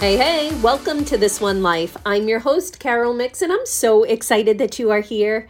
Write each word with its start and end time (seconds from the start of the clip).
Hey, 0.00 0.16
hey, 0.16 0.60
welcome 0.60 1.04
to 1.06 1.18
This 1.18 1.40
One 1.40 1.60
Life. 1.60 1.96
I'm 2.06 2.28
your 2.28 2.38
host, 2.38 2.78
Carol 2.78 3.12
Mix, 3.12 3.42
and 3.42 3.52
I'm 3.52 3.66
so 3.66 4.04
excited 4.04 4.56
that 4.58 4.78
you 4.78 4.92
are 4.92 5.00
here. 5.00 5.48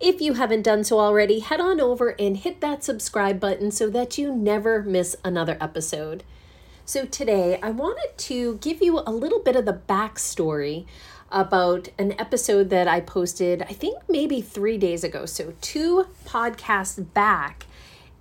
If 0.00 0.22
you 0.22 0.32
haven't 0.32 0.62
done 0.62 0.84
so 0.84 0.98
already, 0.98 1.40
head 1.40 1.60
on 1.60 1.82
over 1.82 2.16
and 2.18 2.38
hit 2.38 2.62
that 2.62 2.82
subscribe 2.82 3.38
button 3.38 3.70
so 3.70 3.90
that 3.90 4.16
you 4.16 4.34
never 4.34 4.82
miss 4.82 5.16
another 5.22 5.58
episode. 5.60 6.24
So, 6.86 7.04
today 7.04 7.60
I 7.62 7.72
wanted 7.72 8.16
to 8.16 8.56
give 8.62 8.80
you 8.80 9.00
a 9.00 9.12
little 9.12 9.38
bit 9.38 9.54
of 9.54 9.66
the 9.66 9.82
backstory 9.86 10.86
about 11.30 11.90
an 11.98 12.18
episode 12.18 12.70
that 12.70 12.88
I 12.88 13.02
posted, 13.02 13.60
I 13.60 13.74
think 13.74 13.98
maybe 14.08 14.40
three 14.40 14.78
days 14.78 15.04
ago. 15.04 15.26
So, 15.26 15.52
two 15.60 16.06
podcasts 16.24 17.12
back. 17.12 17.66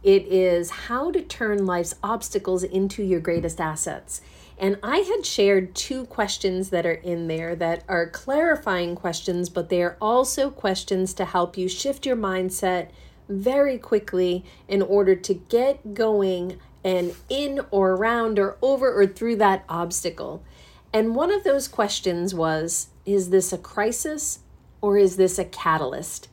It 0.04 0.24
is 0.28 0.72
how 0.72 1.10
to 1.12 1.22
turn 1.22 1.66
life's 1.66 1.96
obstacles 2.04 2.64
into 2.66 3.02
your 3.02 3.22
greatest 3.22 3.62
assets. 3.62 4.20
And 4.60 4.78
I 4.84 4.98
had 4.98 5.26
shared 5.26 5.74
two 5.74 6.06
questions 6.06 6.70
that 6.70 6.86
are 6.86 6.92
in 6.92 7.28
there 7.30 7.56
that 7.56 7.84
are 7.88 8.10
clarifying 8.10 8.94
questions, 8.94 9.48
but 9.48 9.70
they 9.70 9.82
are 9.82 9.96
also 10.02 10.50
questions 10.50 11.14
to 11.14 11.26
help 11.26 11.58
you 11.58 11.70
shift 11.70 12.06
your 12.06 12.18
mindset 12.18 12.90
very 13.30 13.78
quickly 13.78 14.44
in 14.68 14.82
order 14.82 15.16
to 15.16 15.34
get 15.34 15.94
going 15.94 16.60
and 16.84 17.16
in 17.30 17.62
or 17.72 17.92
around 17.92 18.38
or 18.38 18.58
over 18.62 18.92
or 18.92 19.08
through 19.08 19.38
that 19.38 19.64
obstacle. 19.70 20.44
And 20.92 21.16
one 21.16 21.32
of 21.32 21.46
those 21.46 21.70
questions 21.70 22.34
was 22.34 22.90
Is 23.06 23.30
this 23.30 23.54
a 23.54 23.58
crisis 23.58 24.40
or 24.82 24.98
is 24.98 25.16
this 25.16 25.40
a 25.40 25.46
catalyst? 25.46 26.28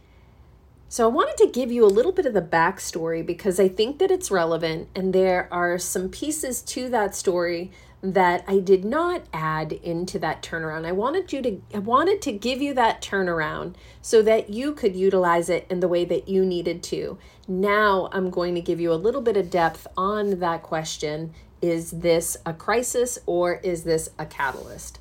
So, 0.88 1.04
I 1.04 1.08
wanted 1.08 1.36
to 1.38 1.50
give 1.50 1.72
you 1.72 1.84
a 1.84 1.88
little 1.88 2.12
bit 2.12 2.26
of 2.26 2.32
the 2.32 2.40
backstory 2.40 3.26
because 3.26 3.58
I 3.58 3.68
think 3.68 3.98
that 3.98 4.12
it's 4.12 4.30
relevant, 4.30 4.88
and 4.94 5.12
there 5.12 5.48
are 5.50 5.78
some 5.78 6.08
pieces 6.08 6.62
to 6.62 6.88
that 6.90 7.14
story 7.14 7.72
that 8.02 8.44
I 8.46 8.58
did 8.60 8.84
not 8.84 9.22
add 9.32 9.72
into 9.72 10.18
that 10.18 10.42
turnaround. 10.42 10.86
I 10.86 10.92
wanted 10.92 11.32
you 11.32 11.42
to 11.42 11.62
I 11.74 11.78
wanted 11.78 12.22
to 12.22 12.32
give 12.32 12.60
you 12.62 12.74
that 12.74 13.00
turnaround 13.02 13.74
so 14.02 14.22
that 14.22 14.50
you 14.50 14.74
could 14.74 14.94
utilize 14.94 15.48
it 15.48 15.66
in 15.70 15.80
the 15.80 15.88
way 15.88 16.04
that 16.04 16.28
you 16.28 16.44
needed 16.44 16.82
to. 16.84 17.18
Now 17.48 18.08
I'm 18.12 18.30
going 18.30 18.54
to 18.54 18.60
give 18.60 18.80
you 18.80 18.92
a 18.92 18.94
little 18.94 19.22
bit 19.22 19.36
of 19.36 19.50
depth 19.50 19.86
on 19.96 20.38
that 20.40 20.62
question, 20.62 21.32
is 21.62 21.90
this 21.90 22.36
a 22.44 22.52
crisis 22.52 23.18
or 23.24 23.54
is 23.54 23.84
this 23.84 24.10
a 24.18 24.26
catalyst? 24.26 24.98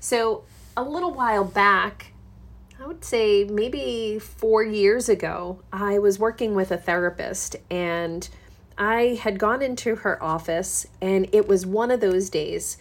So, 0.00 0.44
a 0.76 0.82
little 0.82 1.12
while 1.12 1.44
back, 1.44 2.12
I 2.80 2.86
would 2.86 3.04
say 3.04 3.42
maybe 3.42 4.20
4 4.20 4.62
years 4.62 5.08
ago, 5.08 5.60
I 5.72 5.98
was 5.98 6.20
working 6.20 6.54
with 6.54 6.70
a 6.70 6.76
therapist 6.76 7.56
and 7.68 8.28
I 8.78 9.18
had 9.20 9.38
gone 9.38 9.60
into 9.60 9.96
her 9.96 10.22
office 10.22 10.86
and 11.00 11.28
it 11.32 11.48
was 11.48 11.66
one 11.66 11.90
of 11.90 12.00
those 12.00 12.30
days. 12.30 12.78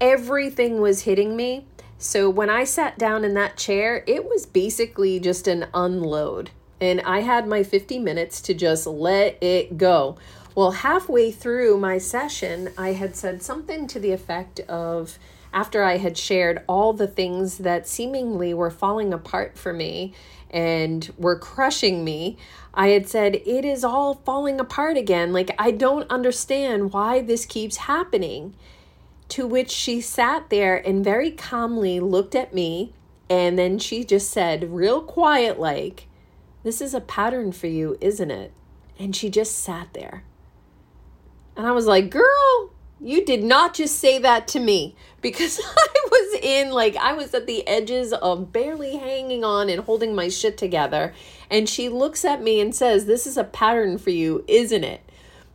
Everything 0.00 0.80
was 0.80 1.02
hitting 1.02 1.36
me. 1.36 1.66
So 1.98 2.30
when 2.30 2.48
I 2.48 2.64
sat 2.64 2.98
down 2.98 3.24
in 3.24 3.34
that 3.34 3.56
chair, 3.56 4.04
it 4.06 4.24
was 4.24 4.46
basically 4.46 5.20
just 5.20 5.46
an 5.48 5.66
unload. 5.74 6.50
And 6.80 7.00
I 7.02 7.20
had 7.20 7.46
my 7.46 7.62
50 7.62 7.98
minutes 7.98 8.40
to 8.42 8.54
just 8.54 8.86
let 8.86 9.42
it 9.42 9.76
go. 9.76 10.16
Well, 10.54 10.70
halfway 10.70 11.30
through 11.30 11.78
my 11.78 11.98
session, 11.98 12.70
I 12.78 12.92
had 12.92 13.14
said 13.14 13.42
something 13.42 13.86
to 13.88 14.00
the 14.00 14.12
effect 14.12 14.60
of 14.60 15.18
after 15.52 15.82
I 15.82 15.96
had 15.96 16.16
shared 16.16 16.62
all 16.68 16.92
the 16.92 17.06
things 17.06 17.58
that 17.58 17.88
seemingly 17.88 18.54
were 18.54 18.70
falling 18.70 19.12
apart 19.12 19.58
for 19.58 19.72
me 19.72 20.14
and 20.50 21.12
were 21.18 21.38
crushing 21.38 22.04
me, 22.04 22.36
I 22.74 22.88
had 22.88 23.08
said, 23.08 23.36
It 23.46 23.64
is 23.64 23.84
all 23.84 24.14
falling 24.14 24.60
apart 24.60 24.96
again. 24.96 25.32
Like, 25.32 25.54
I 25.58 25.70
don't 25.70 26.10
understand 26.10 26.92
why 26.92 27.20
this 27.20 27.46
keeps 27.46 27.78
happening. 27.78 28.54
To 29.30 29.46
which 29.46 29.70
she 29.70 30.00
sat 30.00 30.50
there 30.50 30.76
and 30.76 31.04
very 31.04 31.30
calmly 31.30 32.00
looked 32.00 32.34
at 32.34 32.52
me. 32.52 32.92
And 33.28 33.56
then 33.56 33.78
she 33.78 34.02
just 34.02 34.30
said, 34.30 34.72
real 34.72 35.00
quiet, 35.00 35.60
like, 35.60 36.08
This 36.64 36.80
is 36.80 36.94
a 36.94 37.00
pattern 37.00 37.52
for 37.52 37.68
you, 37.68 37.96
isn't 38.00 38.30
it? 38.30 38.52
And 38.98 39.14
she 39.14 39.30
just 39.30 39.56
sat 39.58 39.92
there. 39.92 40.24
And 41.56 41.66
I 41.66 41.72
was 41.72 41.86
like, 41.86 42.10
Girl, 42.10 42.72
you 43.00 43.24
did 43.24 43.42
not 43.42 43.74
just 43.74 43.98
say 43.98 44.18
that 44.18 44.46
to 44.48 44.60
me 44.60 44.94
because 45.20 45.60
I 45.76 46.06
was 46.10 46.40
in, 46.42 46.70
like, 46.70 46.96
I 46.96 47.12
was 47.14 47.32
at 47.34 47.46
the 47.46 47.66
edges 47.66 48.12
of 48.12 48.52
barely 48.52 48.96
hanging 48.96 49.44
on 49.44 49.68
and 49.68 49.82
holding 49.82 50.14
my 50.14 50.28
shit 50.28 50.58
together. 50.58 51.14
And 51.50 51.68
she 51.68 51.88
looks 51.88 52.24
at 52.24 52.42
me 52.42 52.60
and 52.60 52.74
says, 52.74 53.06
This 53.06 53.26
is 53.26 53.36
a 53.36 53.44
pattern 53.44 53.98
for 53.98 54.10
you, 54.10 54.44
isn't 54.46 54.84
it? 54.84 55.00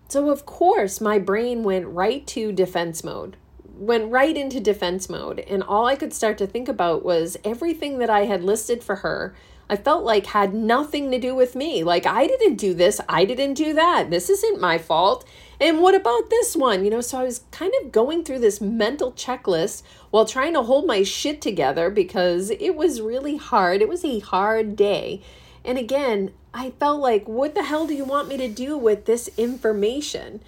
So, 0.08 0.30
of 0.30 0.46
course, 0.46 1.02
my 1.02 1.20
brain 1.20 1.64
went 1.64 1.88
right 1.88 2.26
to 2.28 2.52
defense 2.52 3.04
mode, 3.04 3.38
went 3.78 4.12
right 4.12 4.36
into 4.36 4.60
defense 4.60 5.10
mode. 5.10 5.40
And 5.40 5.64
all 5.64 5.86
I 5.86 5.96
could 5.96 6.14
start 6.14 6.38
to 6.40 6.48
think 6.48 6.68
about 6.68 7.04
was 7.04 7.38
everything 7.44 8.00
that 8.00 8.10
I 8.10 8.26
had 8.26 8.44
listed 8.44 8.84
for 8.84 8.98
her. 8.98 9.36
I 9.70 9.76
felt 9.76 10.04
like 10.04 10.28
had 10.28 10.54
nothing 10.54 11.10
to 11.12 11.20
do 11.20 11.34
with 11.34 11.56
me. 11.56 11.84
Like, 11.84 12.06
I 12.06 12.28
didn't 12.28 12.56
do 12.56 12.74
this. 12.74 13.02
I 13.10 13.26
didn't 13.26 13.56
do 13.56 13.74
that. 13.74 14.12
This 14.12 14.30
isn't 14.30 14.62
my 14.62 14.78
fault. 14.78 15.28
And 15.60 15.82
what 15.82 15.96
about 15.96 16.30
this 16.30 16.56
one? 16.56 16.84
You 16.84 16.92
know, 16.92 17.02
so 17.02 17.20
I 17.20 17.24
was 17.24 17.46
kind 17.52 17.74
of 17.82 17.92
going 17.92 18.24
through 18.24 18.40
this 18.40 18.62
mental 18.62 19.12
checklist 19.14 19.82
while 20.12 20.26
trying 20.26 20.54
to 20.54 20.62
hold 20.62 20.86
my 20.86 21.02
shit 21.02 21.42
together 21.42 21.90
because 21.90 22.52
it 22.52 22.76
was 22.76 23.02
really 23.02 23.38
hard. 23.38 23.82
It 23.82 23.90
was 23.90 24.06
a 24.06 24.20
hard 24.20 24.76
day. 24.76 25.22
And 25.64 25.80
again, 25.80 26.32
I 26.54 26.72
felt 26.72 27.02
like, 27.02 27.28
what 27.28 27.56
the 27.56 27.64
hell 27.64 27.88
do 27.88 27.96
you 27.96 28.06
want 28.06 28.28
me 28.28 28.38
to 28.38 28.48
do 28.48 28.78
with 28.78 29.06
this 29.06 29.30
information? 29.36 30.42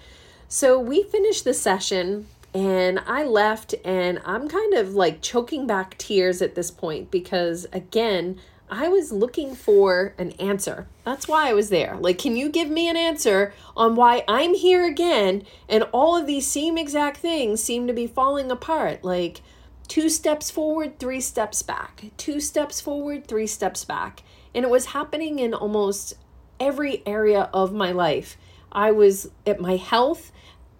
So 0.48 0.78
we 0.78 1.02
finished 1.02 1.44
the 1.44 1.54
session 1.54 2.26
and 2.54 3.00
I 3.06 3.24
left, 3.24 3.74
and 3.84 4.20
I'm 4.24 4.48
kind 4.48 4.74
of 4.74 4.94
like 4.94 5.22
choking 5.22 5.66
back 5.66 5.98
tears 5.98 6.42
at 6.42 6.54
this 6.54 6.70
point 6.70 7.10
because, 7.10 7.66
again, 7.72 8.38
I 8.70 8.88
was 8.88 9.12
looking 9.12 9.54
for 9.54 10.14
an 10.18 10.32
answer. 10.32 10.88
That's 11.04 11.26
why 11.26 11.48
I 11.48 11.54
was 11.54 11.70
there. 11.70 11.96
Like, 11.98 12.18
can 12.18 12.36
you 12.36 12.50
give 12.50 12.68
me 12.68 12.88
an 12.88 12.96
answer 12.96 13.54
on 13.76 13.96
why 13.96 14.24
I'm 14.28 14.54
here 14.54 14.84
again 14.84 15.44
and 15.68 15.84
all 15.84 16.16
of 16.16 16.26
these 16.26 16.46
same 16.46 16.76
exact 16.76 17.16
things 17.18 17.62
seem 17.62 17.86
to 17.86 17.94
be 17.94 18.06
falling 18.06 18.50
apart? 18.50 19.04
Like, 19.04 19.40
two 19.86 20.10
steps 20.10 20.50
forward, 20.50 20.98
three 20.98 21.20
steps 21.20 21.62
back, 21.62 22.04
two 22.18 22.40
steps 22.40 22.80
forward, 22.80 23.26
three 23.26 23.46
steps 23.46 23.84
back. 23.84 24.22
And 24.54 24.64
it 24.64 24.70
was 24.70 24.86
happening 24.86 25.38
in 25.38 25.54
almost 25.54 26.14
every 26.60 27.02
area 27.06 27.48
of 27.54 27.72
my 27.72 27.92
life. 27.92 28.36
I 28.70 28.90
was 28.90 29.30
at 29.46 29.60
my 29.60 29.76
health, 29.76 30.30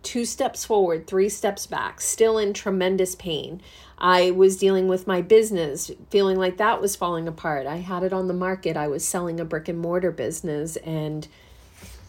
two 0.09 0.25
steps 0.25 0.65
forward, 0.65 1.07
three 1.07 1.29
steps 1.29 1.67
back, 1.67 2.01
still 2.01 2.39
in 2.39 2.55
tremendous 2.55 3.15
pain. 3.15 3.61
I 3.99 4.31
was 4.31 4.57
dealing 4.57 4.89
with 4.89 5.07
my 5.07 5.21
business, 5.21 5.91
feeling 6.09 6.39
like 6.39 6.57
that 6.57 6.81
was 6.81 6.97
falling 6.97 7.29
apart. 7.29 7.67
I 7.67 7.77
had 7.77 8.03
it 8.03 8.15
on 8.15 8.27
the 8.27 8.33
market. 8.33 8.75
I 8.75 8.89
was 8.89 9.07
selling 9.07 9.39
a 9.39 9.45
brick 9.45 9.69
and 9.69 9.79
mortar 9.79 10.11
business 10.11 10.77
and 10.77 11.29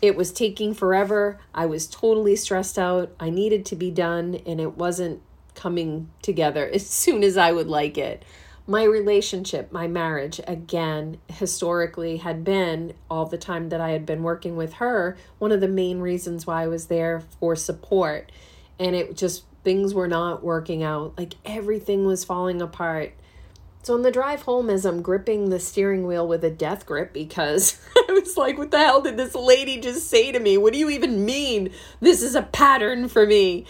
it 0.01 0.15
was 0.15 0.31
taking 0.31 0.73
forever. 0.73 1.41
I 1.53 1.65
was 1.65 1.87
totally 1.87 2.37
stressed 2.37 2.79
out. 2.79 3.11
I 3.19 3.29
needed 3.29 3.65
to 3.65 3.75
be 3.75 3.91
done 3.91 4.39
and 4.45 4.61
it 4.61 4.77
wasn't 4.77 5.21
coming 5.53 6.09
together 6.21 6.69
as 6.73 6.87
soon 6.87 7.21
as 7.21 7.35
I 7.35 7.51
would 7.51 7.67
like 7.67 7.97
it. 7.97 8.23
My 8.69 8.83
relationship, 8.83 9.71
my 9.71 9.87
marriage, 9.87 10.39
again, 10.45 11.17
historically 11.27 12.17
had 12.17 12.43
been 12.43 12.93
all 13.09 13.25
the 13.25 13.35
time 13.35 13.69
that 13.69 13.81
I 13.81 13.89
had 13.89 14.05
been 14.05 14.21
working 14.21 14.55
with 14.55 14.73
her, 14.73 15.17
one 15.39 15.51
of 15.51 15.59
the 15.59 15.67
main 15.67 16.01
reasons 16.01 16.45
why 16.45 16.61
I 16.61 16.67
was 16.67 16.85
there 16.85 17.23
for 17.39 17.55
support. 17.55 18.31
And 18.77 18.95
it 18.95 19.17
just 19.17 19.45
things 19.63 19.95
were 19.95 20.07
not 20.07 20.43
working 20.43 20.83
out. 20.83 21.17
Like 21.17 21.33
everything 21.45 22.05
was 22.05 22.23
falling 22.23 22.61
apart. 22.61 23.13
So 23.81 23.95
on 23.95 24.03
the 24.03 24.11
drive 24.11 24.43
home, 24.43 24.69
as 24.69 24.85
I'm 24.85 25.01
gripping 25.01 25.49
the 25.49 25.59
steering 25.59 26.05
wheel 26.05 26.27
with 26.27 26.43
a 26.43 26.51
death 26.51 26.85
grip, 26.85 27.11
because 27.11 27.81
I 27.95 28.11
was 28.11 28.37
like, 28.37 28.59
what 28.59 28.69
the 28.69 28.77
hell 28.77 29.01
did 29.01 29.17
this 29.17 29.33
lady 29.33 29.79
just 29.79 30.07
say 30.07 30.31
to 30.31 30.39
me? 30.39 30.59
What 30.59 30.73
do 30.73 30.79
you 30.79 30.91
even 30.91 31.25
mean? 31.25 31.71
This 32.01 32.21
is 32.21 32.35
a 32.35 32.43
pattern 32.43 33.07
for 33.07 33.25
me 33.25 33.65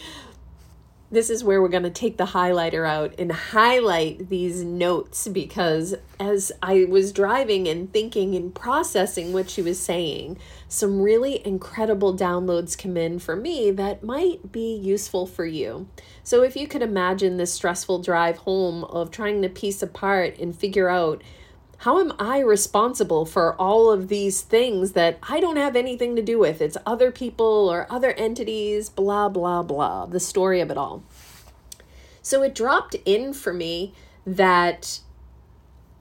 this 1.12 1.30
is 1.30 1.44
where 1.44 1.62
we're 1.62 1.70
going 1.70 1.84
to 1.84 1.90
take 1.90 2.18
the 2.18 2.26
highlighter 2.26 2.88
out 2.88 3.16
and 3.18 3.32
highlight 3.32 4.30
these 4.30 4.64
notes 4.64 5.28
because 5.28 5.96
as 6.20 6.52
I 6.62 6.86
was 6.86 7.12
driving 7.12 7.68
and 7.68 7.92
thinking 7.92 8.36
and 8.36 8.54
processing 8.54 9.34
what 9.34 9.50
she 9.50 9.62
was 9.62 9.80
saying, 9.80 10.38
some 10.68 11.02
really 11.02 11.46
incredible 11.46 12.16
downloads 12.16 12.78
come 12.78 12.96
in 12.96 13.18
for 13.18 13.36
me 13.36 13.72
that 13.72 14.04
might 14.04 14.52
be 14.52 14.76
useful 14.76 15.26
for 15.26 15.46
you. 15.46 15.88
So, 16.24 16.44
if 16.44 16.56
you 16.56 16.68
could 16.68 16.84
imagine 16.84 17.38
this 17.38 17.54
stressful 17.54 18.04
drive 18.04 18.38
home 18.38 18.84
of 18.84 19.10
trying 19.10 19.42
to 19.42 19.50
piece 19.50 19.82
apart 19.82 20.38
and 20.38 20.56
figure 20.56 20.90
out 20.90 21.24
how 21.80 22.00
am 22.00 22.12
I 22.20 22.40
responsible 22.40 23.26
for 23.26 23.56
all 23.56 23.90
of 23.90 24.10
these 24.10 24.42
things 24.42 24.92
that 24.92 25.18
I 25.24 25.40
don't 25.40 25.56
have 25.56 25.78
anything 25.78 26.18
to 26.18 26.22
do 26.22 26.38
with? 26.38 26.62
It's 26.62 26.76
other 26.86 27.10
people 27.10 27.70
or 27.70 27.88
other 27.90 28.12
entities, 28.12 28.90
blah, 28.90 29.30
blah, 29.30 29.64
blah, 29.64 30.06
the 30.06 30.20
story 30.20 30.60
of 30.60 30.70
it 30.72 30.78
all. 30.78 31.04
So 32.22 32.44
it 32.44 32.54
dropped 32.54 32.96
in 33.06 33.34
for 33.34 33.54
me 33.54 33.94
that 34.26 35.00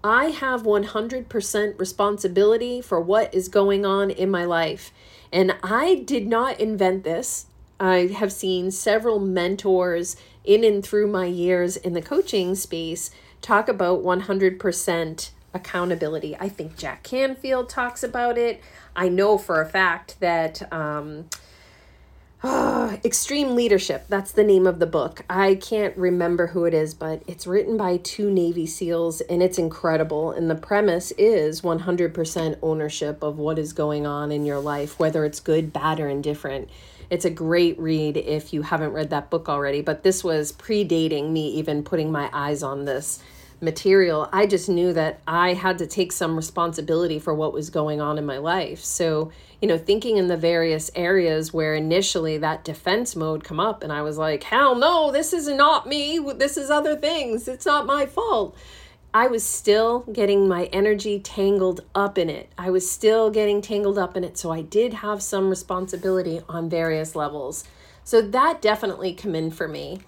I 0.03 0.27
have 0.27 0.65
100% 0.65 1.79
responsibility 1.79 2.81
for 2.81 3.01
what 3.01 3.33
is 3.33 3.49
going 3.49 3.87
on 3.87 4.11
in 4.11 4.33
my 4.33 4.45
life. 4.45 4.91
And 5.33 5.55
I 5.63 6.03
did 6.05 6.27
not 6.27 6.59
invent 6.59 7.05
this. 7.05 7.47
I 7.79 8.09
have 8.19 8.33
seen 8.33 8.73
several 8.73 9.21
mentors 9.21 10.17
in 10.43 10.65
and 10.65 10.85
through 10.85 11.07
my 11.07 11.27
years 11.27 11.77
in 11.77 11.93
the 11.93 12.03
coaching 12.03 12.57
space 12.57 13.13
talk 13.41 13.69
about 13.69 14.03
100% 14.03 15.31
accountability. 15.55 16.37
I 16.39 16.49
think 16.49 16.77
Jack 16.77 17.03
Canfield 17.03 17.69
talks 17.69 18.03
about 18.03 18.39
it. 18.39 18.61
I 18.95 19.09
know 19.09 19.39
for 19.39 19.61
a 19.61 19.67
fact 19.67 20.21
that 20.21 20.71
um, 20.73 21.27
Extreme 23.05 23.57
Leadership, 23.57 24.05
that's 24.09 24.31
the 24.31 24.45
name 24.45 24.67
of 24.67 24.79
the 24.79 24.87
book. 24.87 25.25
I 25.29 25.57
can't 25.57 25.97
remember 25.97 26.49
who 26.49 26.67
it 26.67 26.75
is, 26.75 26.95
but 26.95 27.23
it's 27.27 27.49
written 27.49 27.77
by 27.77 27.97
two 27.97 28.31
Navy 28.31 28.65
SEALs 28.65 29.21
and 29.23 29.43
it's 29.43 29.59
incredible. 29.59 30.31
And 30.31 30.49
the 30.49 30.55
premise 30.55 31.11
is 31.13 31.63
100% 31.63 32.59
ownership 32.63 33.25
of 33.25 33.39
what 33.39 33.59
is 33.59 33.73
going 33.73 34.07
on 34.07 34.31
in 34.31 34.47
your 34.47 34.61
life, 34.61 35.01
whether 35.01 35.25
it's 35.25 35.41
good, 35.41 35.73
bad, 35.73 35.99
or 35.99 36.09
indifferent. 36.09 36.71
It's 37.11 37.25
a 37.25 37.31
great 37.31 37.77
read 37.81 38.17
if 38.17 38.53
you 38.53 38.63
haven't 38.63 38.93
read 38.93 39.11
that 39.11 39.31
book 39.31 39.49
already, 39.49 39.81
but 39.81 40.05
this 40.05 40.23
was 40.23 40.53
predating 40.53 41.31
me 41.31 41.49
even 41.55 41.83
putting 41.83 42.13
my 42.13 42.31
eyes 42.33 42.63
on 42.63 42.85
this 42.85 43.21
material, 43.61 44.29
I 44.33 44.47
just 44.47 44.69
knew 44.69 44.93
that 44.93 45.21
I 45.27 45.55
had 45.55 45.79
to 45.79 45.87
take 45.87 46.13
some 46.13 46.37
responsibility 46.37 47.19
for 47.19 47.35
what 47.35 47.53
was 47.53 47.71
going 47.71 48.01
on 48.01 48.19
in 48.19 48.25
my 48.25 48.39
life. 48.39 48.85
So, 48.85 49.33
you 49.61 49.69
know, 49.69 49.79
thinking 49.79 50.17
in 50.17 50.29
the 50.29 50.37
various 50.37 50.91
areas 50.95 51.53
where 51.53 51.75
initially 51.75 52.39
that 52.39 52.65
defense 52.65 53.17
mode 53.17 53.45
come 53.45 53.59
up 53.59 53.83
and 53.83 53.93
I 53.93 54.03
was 54.03 54.17
like, 54.19 54.45
"Hell 54.45 54.75
no, 54.77 55.11
this 55.11 55.33
is 55.33 55.49
not 55.49 55.87
me. 55.87 56.19
This 56.37 56.57
is 56.57 56.71
other 56.71 56.95
things. 56.95 57.49
It's 57.49 57.67
not 57.67 57.87
my 57.87 58.07
fault." 58.07 58.57
I 59.13 59.27
was 59.27 59.43
still 59.43 60.01
getting 60.13 60.47
my 60.47 60.65
energy 60.67 61.19
tangled 61.19 61.81
up 61.95 62.19
in 62.19 62.29
it. 62.29 62.51
I 62.59 62.71
was 62.71 62.89
still 62.89 63.31
getting 63.31 63.63
tangled 63.63 63.99
up 63.99 64.17
in 64.17 64.23
it. 64.23 64.37
So 64.37 64.53
I 64.53 64.61
did 64.61 64.95
have 64.95 65.23
some 65.23 65.49
responsibility 65.49 66.43
on 66.49 66.69
various 66.69 67.17
levels. 67.17 67.65
So 68.05 68.21
that 68.21 68.61
definitely 68.61 69.15
come 69.15 69.35
in 69.35 69.51
for 69.51 69.67
me. 69.67 70.01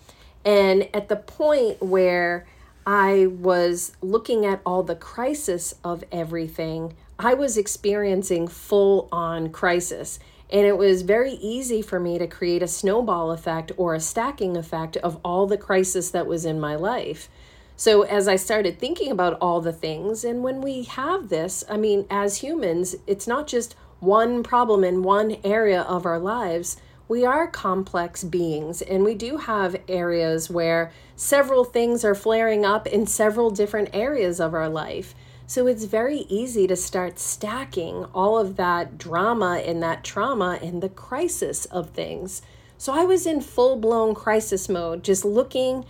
And 0.44 0.88
at 0.94 1.08
the 1.08 1.16
point 1.16 1.82
where 1.82 2.46
I 2.86 3.26
was 3.26 3.92
looking 4.00 4.46
at 4.46 4.60
all 4.64 4.82
the 4.82 4.96
crisis 4.96 5.74
of 5.84 6.04
everything. 6.10 6.94
I 7.18 7.34
was 7.34 7.56
experiencing 7.56 8.48
full 8.48 9.08
on 9.12 9.50
crisis. 9.50 10.18
And 10.52 10.66
it 10.66 10.76
was 10.76 11.02
very 11.02 11.34
easy 11.34 11.80
for 11.80 12.00
me 12.00 12.18
to 12.18 12.26
create 12.26 12.62
a 12.62 12.68
snowball 12.68 13.30
effect 13.30 13.70
or 13.76 13.94
a 13.94 14.00
stacking 14.00 14.56
effect 14.56 14.96
of 14.96 15.20
all 15.24 15.46
the 15.46 15.58
crisis 15.58 16.10
that 16.10 16.26
was 16.26 16.44
in 16.44 16.58
my 16.58 16.74
life. 16.74 17.28
So, 17.76 18.02
as 18.02 18.28
I 18.28 18.36
started 18.36 18.78
thinking 18.78 19.10
about 19.10 19.38
all 19.40 19.60
the 19.60 19.72
things, 19.72 20.24
and 20.24 20.42
when 20.42 20.60
we 20.60 20.82
have 20.82 21.28
this, 21.28 21.64
I 21.70 21.76
mean, 21.76 22.04
as 22.10 22.38
humans, 22.38 22.96
it's 23.06 23.26
not 23.26 23.46
just 23.46 23.74
one 24.00 24.42
problem 24.42 24.82
in 24.82 25.02
one 25.02 25.36
area 25.44 25.82
of 25.82 26.04
our 26.04 26.18
lives 26.18 26.76
we 27.10 27.26
are 27.26 27.48
complex 27.48 28.22
beings 28.22 28.80
and 28.82 29.02
we 29.02 29.16
do 29.16 29.36
have 29.36 29.74
areas 29.88 30.48
where 30.48 30.92
several 31.16 31.64
things 31.64 32.04
are 32.04 32.14
flaring 32.14 32.64
up 32.64 32.86
in 32.86 33.04
several 33.04 33.50
different 33.50 33.90
areas 33.92 34.38
of 34.38 34.54
our 34.54 34.68
life. 34.68 35.12
So 35.44 35.66
it's 35.66 35.86
very 35.86 36.18
easy 36.28 36.68
to 36.68 36.76
start 36.76 37.18
stacking 37.18 38.04
all 38.14 38.38
of 38.38 38.54
that 38.58 38.96
drama 38.96 39.60
and 39.66 39.82
that 39.82 40.04
trauma 40.04 40.60
and 40.62 40.80
the 40.80 40.88
crisis 40.88 41.64
of 41.64 41.90
things. 41.90 42.42
So 42.78 42.92
I 42.92 43.02
was 43.02 43.26
in 43.26 43.40
full 43.40 43.74
blown 43.74 44.14
crisis 44.14 44.68
mode, 44.68 45.02
just 45.02 45.24
looking 45.24 45.84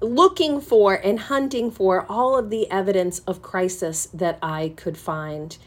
looking 0.00 0.60
for 0.60 0.94
and 0.94 1.18
hunting 1.18 1.72
for 1.72 2.06
all 2.08 2.38
of 2.38 2.48
the 2.48 2.70
evidence 2.70 3.18
of 3.26 3.42
crisis 3.42 4.06
that 4.14 4.38
I 4.40 4.72
could 4.76 4.96
find. 4.96 5.58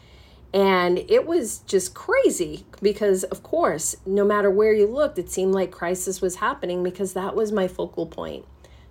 And 0.54 0.98
it 1.08 1.26
was 1.26 1.58
just 1.66 1.94
crazy 1.94 2.64
because, 2.80 3.24
of 3.24 3.42
course, 3.42 3.96
no 4.06 4.24
matter 4.24 4.48
where 4.48 4.72
you 4.72 4.86
looked, 4.86 5.18
it 5.18 5.28
seemed 5.28 5.52
like 5.52 5.72
crisis 5.72 6.20
was 6.20 6.36
happening 6.36 6.84
because 6.84 7.12
that 7.12 7.34
was 7.34 7.50
my 7.50 7.66
focal 7.66 8.06
point. 8.06 8.44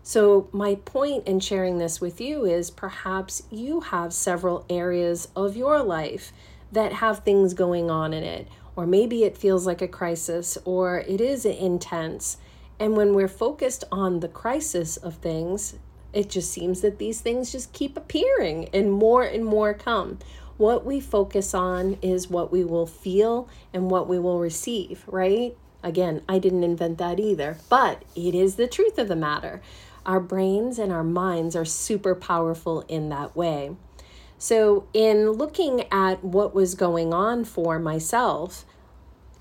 So, 0.04 0.50
my 0.52 0.76
point 0.76 1.26
in 1.26 1.40
sharing 1.40 1.78
this 1.78 2.02
with 2.02 2.20
you 2.20 2.44
is 2.44 2.70
perhaps 2.70 3.44
you 3.50 3.80
have 3.80 4.12
several 4.12 4.66
areas 4.70 5.30
of 5.38 5.56
your 5.56 5.82
life 5.82 6.34
that 6.74 6.92
have 6.92 7.20
things 7.20 7.54
going 7.54 7.90
on 7.90 8.14
in 8.14 8.26
it, 8.26 8.50
or 8.76 8.86
maybe 8.86 9.24
it 9.24 9.38
feels 9.38 9.66
like 9.66 9.82
a 9.82 9.88
crisis 9.88 10.58
or 10.66 11.00
it 11.08 11.22
is 11.22 11.46
intense. 11.46 12.36
And 12.78 12.98
when 12.98 13.14
we're 13.14 13.30
focused 13.30 13.86
on 13.90 14.20
the 14.20 14.28
crisis 14.28 14.98
of 14.98 15.16
things, 15.16 15.76
it 16.12 16.30
just 16.30 16.52
seems 16.52 16.82
that 16.82 17.00
these 17.00 17.22
things 17.22 17.54
just 17.54 17.72
keep 17.72 17.96
appearing 17.96 18.68
and 18.74 18.92
more 18.92 19.24
and 19.24 19.46
more 19.46 19.74
come 19.74 20.20
what 20.64 20.86
we 20.86 20.98
focus 20.98 21.54
on 21.54 21.98
is 22.02 22.30
what 22.30 22.50
we 22.50 22.64
will 22.64 22.88
feel 22.88 23.50
and 23.74 23.92
what 23.92 24.08
we 24.08 24.18
will 24.18 24.40
receive, 24.40 25.04
right? 25.08 25.58
Again, 25.84 26.22
I 26.30 26.40
didn't 26.40 26.64
invent 26.64 27.00
that 27.00 27.20
either, 27.20 27.58
but 27.68 28.04
it 28.16 28.34
is 28.34 28.56
the 28.56 28.66
truth 28.66 28.98
of 28.98 29.10
the 29.10 29.16
matter. 29.18 29.62
Our 30.06 30.22
brains 30.22 30.80
and 30.80 30.90
our 30.90 31.04
minds 31.04 31.54
are 31.58 31.66
super 31.66 32.16
powerful 32.16 32.86
in 32.88 33.10
that 33.10 33.36
way. 33.36 33.76
So, 34.38 34.88
in 34.94 35.32
looking 35.32 35.84
at 35.92 36.24
what 36.24 36.56
was 36.56 36.76
going 36.76 37.14
on 37.14 37.44
for 37.44 37.78
myself, 37.78 38.64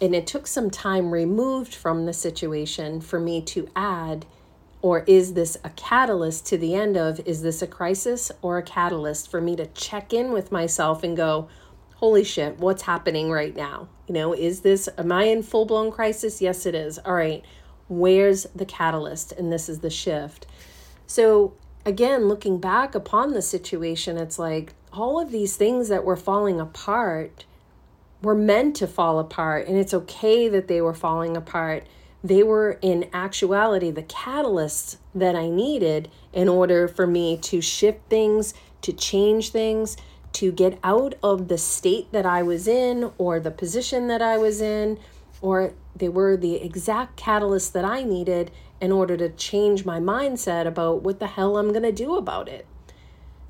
and 0.00 0.16
it 0.16 0.26
took 0.26 0.48
some 0.48 0.70
time 0.70 1.12
removed 1.12 1.72
from 1.72 2.04
the 2.04 2.12
situation 2.12 3.00
for 3.00 3.20
me 3.20 3.40
to 3.42 3.68
add 3.76 4.26
or 4.82 5.04
is 5.06 5.34
this 5.34 5.56
a 5.62 5.70
catalyst 5.70 6.44
to 6.46 6.58
the 6.58 6.74
end 6.74 6.96
of, 6.96 7.20
is 7.24 7.42
this 7.42 7.62
a 7.62 7.66
crisis 7.66 8.32
or 8.42 8.58
a 8.58 8.62
catalyst 8.62 9.30
for 9.30 9.40
me 9.40 9.54
to 9.56 9.66
check 9.68 10.12
in 10.12 10.32
with 10.32 10.50
myself 10.50 11.04
and 11.04 11.16
go, 11.16 11.48
holy 11.94 12.24
shit, 12.24 12.58
what's 12.58 12.82
happening 12.82 13.30
right 13.30 13.54
now? 13.54 13.88
You 14.08 14.14
know, 14.14 14.32
is 14.34 14.60
this, 14.60 14.88
am 14.98 15.12
I 15.12 15.24
in 15.24 15.44
full 15.44 15.66
blown 15.66 15.92
crisis? 15.92 16.42
Yes, 16.42 16.66
it 16.66 16.74
is. 16.74 16.98
All 16.98 17.14
right, 17.14 17.44
where's 17.88 18.44
the 18.56 18.66
catalyst? 18.66 19.30
And 19.30 19.52
this 19.52 19.68
is 19.68 19.78
the 19.78 19.90
shift. 19.90 20.46
So, 21.06 21.54
again, 21.86 22.26
looking 22.26 22.58
back 22.58 22.96
upon 22.96 23.32
the 23.32 23.42
situation, 23.42 24.16
it's 24.16 24.38
like 24.38 24.74
all 24.92 25.20
of 25.20 25.30
these 25.30 25.56
things 25.56 25.88
that 25.88 26.04
were 26.04 26.16
falling 26.16 26.60
apart 26.60 27.44
were 28.20 28.34
meant 28.34 28.76
to 28.76 28.86
fall 28.86 29.18
apart, 29.18 29.66
and 29.66 29.76
it's 29.76 29.94
okay 29.94 30.48
that 30.48 30.68
they 30.68 30.80
were 30.80 30.94
falling 30.94 31.36
apart 31.36 31.86
they 32.24 32.42
were 32.42 32.78
in 32.82 33.08
actuality 33.12 33.90
the 33.90 34.02
catalysts 34.02 34.96
that 35.14 35.34
I 35.34 35.48
needed 35.48 36.10
in 36.32 36.48
order 36.48 36.86
for 36.86 37.06
me 37.06 37.36
to 37.38 37.60
shift 37.60 38.08
things, 38.08 38.54
to 38.82 38.92
change 38.92 39.50
things, 39.50 39.96
to 40.34 40.52
get 40.52 40.78
out 40.82 41.14
of 41.22 41.48
the 41.48 41.58
state 41.58 42.12
that 42.12 42.24
I 42.24 42.42
was 42.42 42.66
in 42.66 43.12
or 43.18 43.40
the 43.40 43.50
position 43.50 44.08
that 44.08 44.22
I 44.22 44.38
was 44.38 44.60
in, 44.60 44.98
or 45.40 45.74
they 45.94 46.08
were 46.08 46.36
the 46.36 46.56
exact 46.56 47.18
catalysts 47.18 47.72
that 47.72 47.84
I 47.84 48.02
needed 48.02 48.50
in 48.80 48.92
order 48.92 49.16
to 49.16 49.28
change 49.28 49.84
my 49.84 50.00
mindset 50.00 50.66
about 50.66 51.02
what 51.02 51.20
the 51.20 51.26
hell 51.26 51.56
I'm 51.56 51.70
going 51.70 51.82
to 51.82 51.92
do 51.92 52.16
about 52.16 52.48
it. 52.48 52.66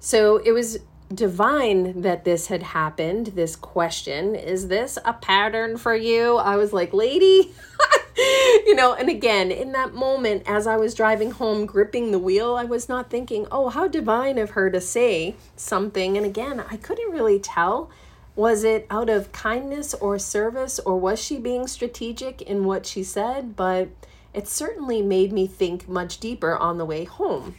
So 0.01 0.39
it 0.39 0.53
was 0.53 0.79
divine 1.15 2.01
that 2.01 2.25
this 2.25 2.49
had 2.49 2.63
happened. 2.63 3.29
This 3.29 3.55
question 3.55 4.35
is 4.35 4.69
this 4.69 4.99
a 5.05 5.13
pattern 5.13 5.77
for 5.77 5.95
you? 5.95 6.37
I 6.37 6.57
was 6.57 6.73
like, 6.73 6.93
lady. 6.93 7.53
you 8.67 8.75
know, 8.75 8.95
and 8.95 9.09
again, 9.09 9.51
in 9.51 9.73
that 9.73 9.95
moment, 9.95 10.43
as 10.47 10.67
I 10.67 10.77
was 10.77 10.95
driving 10.95 11.33
home, 11.33 11.67
gripping 11.67 12.11
the 12.11 12.19
wheel, 12.19 12.55
I 12.55 12.65
was 12.65 12.89
not 12.89 13.11
thinking, 13.11 13.47
oh, 13.51 13.69
how 13.69 13.89
divine 13.89 14.39
of 14.39 14.51
her 14.51 14.71
to 14.71 14.81
say 14.81 15.37
something. 15.57 16.17
And 16.17 16.27
again, 16.27 16.63
I 16.71 16.77
couldn't 16.77 17.11
really 17.11 17.39
tell. 17.39 17.91
Was 18.35 18.65
it 18.65 18.87
out 18.91 19.11
of 19.11 19.33
kindness 19.33 19.93
or 19.95 20.19
service, 20.19 20.79
or 20.79 20.99
was 20.99 21.23
she 21.23 21.39
being 21.39 21.67
strategic 21.67 22.41
in 22.41 22.65
what 22.65 22.87
she 22.87 23.03
said? 23.03 23.57
But 23.57 23.89
it 24.33 24.49
certainly 24.49 25.03
made 25.03 25.33
me 25.33 25.47
think 25.47 25.89
much 25.89 26.19
deeper 26.19 26.57
on 26.57 26.79
the 26.79 26.87
way 26.87 27.05
home. 27.05 27.55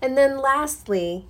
And 0.00 0.16
then 0.16 0.38
lastly, 0.38 1.26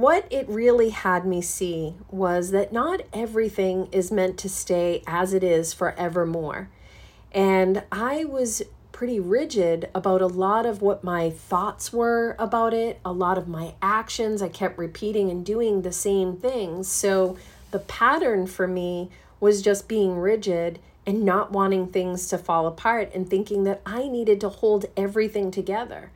what 0.00 0.26
it 0.30 0.48
really 0.48 0.90
had 0.90 1.26
me 1.26 1.42
see 1.42 1.94
was 2.08 2.52
that 2.52 2.72
not 2.72 3.02
everything 3.12 3.88
is 3.90 4.12
meant 4.12 4.38
to 4.38 4.48
stay 4.48 5.02
as 5.08 5.32
it 5.32 5.42
is 5.42 5.72
forevermore. 5.72 6.68
And 7.32 7.82
I 7.90 8.24
was 8.24 8.62
pretty 8.92 9.18
rigid 9.18 9.88
about 9.96 10.22
a 10.22 10.26
lot 10.26 10.66
of 10.66 10.82
what 10.82 11.02
my 11.02 11.30
thoughts 11.30 11.92
were 11.92 12.36
about 12.38 12.72
it, 12.74 13.00
a 13.04 13.12
lot 13.12 13.38
of 13.38 13.48
my 13.48 13.74
actions. 13.82 14.40
I 14.40 14.48
kept 14.48 14.78
repeating 14.78 15.30
and 15.30 15.44
doing 15.44 15.82
the 15.82 15.92
same 15.92 16.36
things. 16.36 16.86
So 16.86 17.36
the 17.72 17.80
pattern 17.80 18.46
for 18.46 18.68
me 18.68 19.10
was 19.40 19.62
just 19.62 19.88
being 19.88 20.16
rigid 20.16 20.78
and 21.06 21.24
not 21.24 21.50
wanting 21.50 21.88
things 21.88 22.28
to 22.28 22.38
fall 22.38 22.68
apart 22.68 23.10
and 23.14 23.28
thinking 23.28 23.64
that 23.64 23.82
I 23.84 24.06
needed 24.06 24.40
to 24.42 24.48
hold 24.48 24.86
everything 24.96 25.50
together 25.50 26.12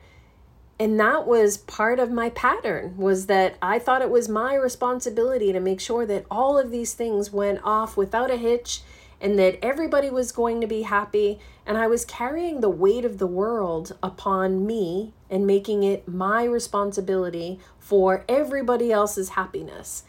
and 0.79 0.99
that 0.99 1.27
was 1.27 1.57
part 1.57 1.99
of 1.99 2.11
my 2.11 2.29
pattern 2.31 2.95
was 2.97 3.27
that 3.27 3.55
i 3.61 3.77
thought 3.79 4.01
it 4.01 4.09
was 4.09 4.27
my 4.29 4.55
responsibility 4.55 5.53
to 5.53 5.59
make 5.59 5.79
sure 5.79 6.05
that 6.05 6.25
all 6.31 6.57
of 6.57 6.71
these 6.71 6.93
things 6.93 7.31
went 7.31 7.59
off 7.63 7.95
without 7.97 8.31
a 8.31 8.37
hitch 8.37 8.81
and 9.21 9.39
that 9.39 9.57
everybody 9.63 10.09
was 10.09 10.31
going 10.31 10.59
to 10.61 10.67
be 10.67 10.81
happy 10.83 11.39
and 11.65 11.77
i 11.77 11.87
was 11.87 12.05
carrying 12.05 12.61
the 12.61 12.69
weight 12.69 13.05
of 13.05 13.17
the 13.19 13.27
world 13.27 13.95
upon 14.01 14.65
me 14.65 15.13
and 15.29 15.45
making 15.47 15.83
it 15.83 16.07
my 16.07 16.43
responsibility 16.43 17.59
for 17.79 18.25
everybody 18.27 18.91
else's 18.91 19.29
happiness 19.29 20.03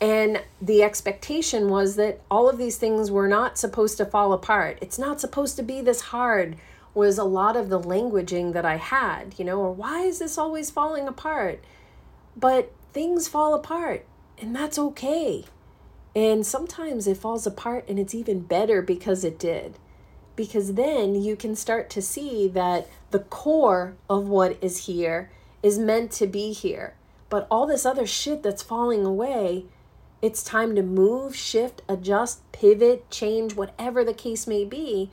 And 0.00 0.42
the 0.60 0.82
expectation 0.82 1.70
was 1.70 1.96
that 1.96 2.20
all 2.30 2.48
of 2.50 2.58
these 2.58 2.76
things 2.76 3.10
were 3.10 3.28
not 3.28 3.56
supposed 3.56 3.96
to 3.96 4.04
fall 4.04 4.32
apart. 4.34 4.78
It's 4.82 4.98
not 4.98 5.20
supposed 5.20 5.56
to 5.56 5.62
be 5.62 5.80
this 5.80 6.02
hard, 6.02 6.56
was 6.96 7.18
a 7.18 7.24
lot 7.24 7.56
of 7.56 7.68
the 7.68 7.78
languaging 7.78 8.54
that 8.54 8.64
I 8.64 8.76
had, 8.76 9.34
you 9.38 9.44
know, 9.44 9.60
or 9.60 9.70
why 9.70 10.00
is 10.00 10.18
this 10.18 10.38
always 10.38 10.70
falling 10.70 11.06
apart? 11.06 11.62
But 12.34 12.72
things 12.92 13.28
fall 13.28 13.54
apart, 13.54 14.06
and 14.38 14.56
that's 14.56 14.78
okay. 14.78 15.44
And 16.16 16.46
sometimes 16.46 17.06
it 17.06 17.18
falls 17.18 17.46
apart 17.46 17.84
and 17.86 17.98
it's 17.98 18.14
even 18.14 18.40
better 18.40 18.80
because 18.80 19.22
it 19.22 19.38
did. 19.38 19.78
Because 20.34 20.72
then 20.72 21.14
you 21.14 21.36
can 21.36 21.54
start 21.54 21.90
to 21.90 22.00
see 22.00 22.48
that 22.48 22.88
the 23.10 23.18
core 23.18 23.96
of 24.08 24.26
what 24.26 24.56
is 24.62 24.86
here 24.86 25.30
is 25.62 25.78
meant 25.78 26.10
to 26.12 26.26
be 26.26 26.54
here. 26.54 26.94
But 27.28 27.46
all 27.50 27.66
this 27.66 27.84
other 27.84 28.06
shit 28.06 28.42
that's 28.42 28.62
falling 28.62 29.04
away, 29.04 29.66
it's 30.22 30.42
time 30.42 30.74
to 30.76 30.82
move, 30.82 31.36
shift, 31.36 31.82
adjust, 31.86 32.40
pivot, 32.50 33.10
change, 33.10 33.54
whatever 33.54 34.02
the 34.02 34.14
case 34.14 34.46
may 34.46 34.64
be. 34.64 35.10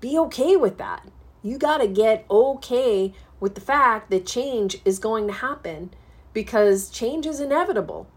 Be 0.00 0.18
okay 0.18 0.56
with 0.56 0.78
that. 0.78 1.06
You 1.42 1.58
got 1.58 1.78
to 1.78 1.88
get 1.88 2.24
okay 2.30 3.12
with 3.40 3.54
the 3.54 3.60
fact 3.60 4.10
that 4.10 4.26
change 4.26 4.78
is 4.84 4.98
going 4.98 5.26
to 5.28 5.32
happen 5.32 5.90
because 6.32 6.90
change 6.90 7.26
is 7.26 7.40
inevitable 7.40 8.08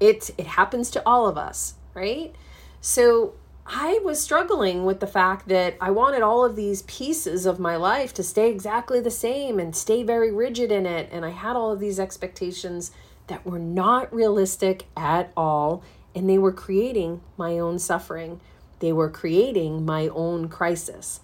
it 0.00 0.30
it 0.36 0.46
happens 0.46 0.90
to 0.90 1.02
all 1.06 1.26
of 1.26 1.38
us, 1.38 1.74
right? 1.94 2.34
So 2.80 3.34
I 3.66 4.00
was 4.04 4.20
struggling 4.20 4.84
with 4.84 5.00
the 5.00 5.06
fact 5.06 5.48
that 5.48 5.76
I 5.80 5.90
wanted 5.90 6.22
all 6.22 6.44
of 6.44 6.56
these 6.56 6.82
pieces 6.82 7.46
of 7.46 7.58
my 7.58 7.76
life 7.76 8.12
to 8.14 8.22
stay 8.22 8.50
exactly 8.50 9.00
the 9.00 9.10
same 9.10 9.58
and 9.58 9.74
stay 9.74 10.02
very 10.02 10.30
rigid 10.30 10.70
in 10.70 10.84
it. 10.84 11.08
And 11.10 11.24
I 11.24 11.30
had 11.30 11.56
all 11.56 11.72
of 11.72 11.80
these 11.80 11.98
expectations 11.98 12.90
that 13.28 13.46
were 13.46 13.58
not 13.58 14.12
realistic 14.14 14.86
at 14.96 15.32
all. 15.36 15.82
And 16.14 16.28
they 16.28 16.38
were 16.38 16.52
creating 16.52 17.22
my 17.36 17.58
own 17.58 17.78
suffering, 17.78 18.40
they 18.84 18.92
were 18.92 19.08
creating 19.08 19.84
my 19.84 20.08
own 20.08 20.48
crisis. 20.48 21.20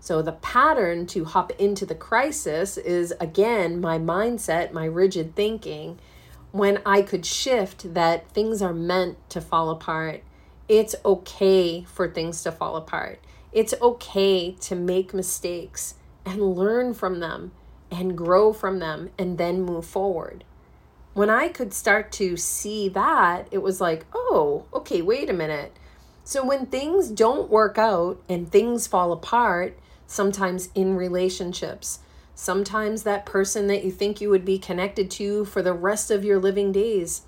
So, 0.00 0.20
the 0.20 0.32
pattern 0.32 1.06
to 1.08 1.24
hop 1.24 1.52
into 1.52 1.86
the 1.86 1.94
crisis 1.94 2.76
is 2.76 3.14
again 3.20 3.80
my 3.80 3.98
mindset, 3.98 4.72
my 4.72 4.84
rigid 4.84 5.34
thinking 5.34 5.98
when 6.52 6.80
I 6.84 7.02
could 7.02 7.24
shift 7.24 7.94
that 7.94 8.28
things 8.30 8.60
are 8.60 8.74
meant 8.74 9.16
to 9.30 9.40
fall 9.40 9.70
apart. 9.70 10.22
It's 10.68 10.94
okay 11.04 11.84
for 11.84 12.08
things 12.08 12.42
to 12.42 12.52
fall 12.52 12.76
apart. 12.76 13.20
It's 13.52 13.74
okay 13.80 14.52
to 14.60 14.74
make 14.74 15.14
mistakes 15.14 15.94
and 16.24 16.56
learn 16.56 16.94
from 16.94 17.20
them 17.20 17.52
and 17.90 18.16
grow 18.16 18.52
from 18.52 18.78
them 18.78 19.10
and 19.18 19.38
then 19.38 19.62
move 19.62 19.86
forward. 19.86 20.44
When 21.12 21.30
I 21.30 21.48
could 21.48 21.72
start 21.72 22.10
to 22.12 22.36
see 22.36 22.88
that, 22.88 23.46
it 23.50 23.58
was 23.58 23.80
like, 23.80 24.04
oh, 24.12 24.64
okay, 24.74 25.00
wait 25.00 25.30
a 25.30 25.32
minute. 25.32 25.76
So 26.24 26.44
when 26.44 26.66
things 26.66 27.10
don't 27.10 27.50
work 27.50 27.78
out 27.78 28.20
and 28.28 28.50
things 28.50 28.86
fall 28.86 29.12
apart, 29.12 29.78
sometimes 30.06 30.70
in 30.74 30.96
relationships, 30.96 32.00
Sometimes 32.34 33.04
that 33.04 33.26
person 33.26 33.68
that 33.68 33.84
you 33.84 33.92
think 33.92 34.20
you 34.20 34.28
would 34.30 34.44
be 34.44 34.58
connected 34.58 35.10
to 35.12 35.44
for 35.44 35.62
the 35.62 35.72
rest 35.72 36.10
of 36.10 36.24
your 36.24 36.40
living 36.40 36.72
days, 36.72 37.22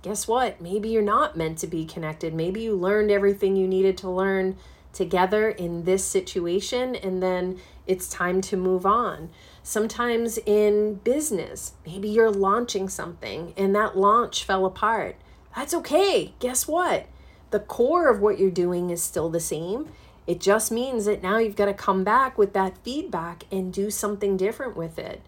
guess 0.00 0.26
what? 0.26 0.60
Maybe 0.60 0.88
you're 0.88 1.02
not 1.02 1.36
meant 1.36 1.58
to 1.58 1.66
be 1.66 1.84
connected. 1.84 2.32
Maybe 2.32 2.62
you 2.62 2.74
learned 2.74 3.10
everything 3.10 3.56
you 3.56 3.68
needed 3.68 3.98
to 3.98 4.10
learn 4.10 4.56
together 4.92 5.50
in 5.50 5.84
this 5.84 6.04
situation 6.04 6.94
and 6.94 7.22
then 7.22 7.58
it's 7.86 8.08
time 8.08 8.40
to 8.42 8.56
move 8.56 8.86
on. 8.86 9.30
Sometimes 9.62 10.38
in 10.38 10.94
business, 10.96 11.74
maybe 11.86 12.08
you're 12.08 12.30
launching 12.30 12.88
something 12.88 13.52
and 13.56 13.74
that 13.74 13.96
launch 13.96 14.44
fell 14.44 14.64
apart. 14.64 15.16
That's 15.54 15.74
okay. 15.74 16.32
Guess 16.40 16.66
what? 16.66 17.06
The 17.52 17.60
core 17.60 18.10
of 18.10 18.20
what 18.20 18.38
you're 18.38 18.50
doing 18.50 18.90
is 18.90 19.02
still 19.02 19.28
the 19.28 19.38
same. 19.38 19.88
It 20.26 20.40
just 20.40 20.72
means 20.72 21.04
that 21.04 21.22
now 21.22 21.38
you've 21.38 21.56
got 21.56 21.66
to 21.66 21.74
come 21.74 22.02
back 22.02 22.38
with 22.38 22.54
that 22.54 22.78
feedback 22.78 23.44
and 23.52 23.72
do 23.72 23.90
something 23.90 24.36
different 24.36 24.76
with 24.76 24.98
it. 24.98 25.20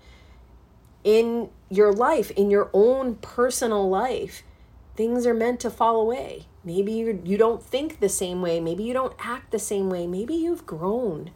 In 1.04 1.50
your 1.68 1.92
life, 1.92 2.30
in 2.32 2.50
your 2.50 2.70
own 2.72 3.16
personal 3.16 3.88
life, 3.88 4.42
things 4.96 5.26
are 5.26 5.34
meant 5.34 5.60
to 5.60 5.70
fall 5.70 6.00
away. 6.00 6.46
Maybe 6.64 6.92
you, 6.92 7.20
you 7.24 7.36
don't 7.36 7.62
think 7.62 8.00
the 8.00 8.08
same 8.08 8.40
way. 8.40 8.58
Maybe 8.58 8.84
you 8.84 8.94
don't 8.94 9.14
act 9.18 9.50
the 9.50 9.58
same 9.58 9.90
way. 9.90 10.06
Maybe 10.06 10.34
you've 10.34 10.64
grown. 10.64 11.30